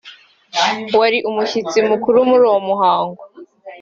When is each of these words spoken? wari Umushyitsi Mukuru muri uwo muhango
wari 0.99 1.17
Umushyitsi 1.29 1.77
Mukuru 1.89 2.17
muri 2.29 2.43
uwo 2.49 2.59
muhango 2.67 3.21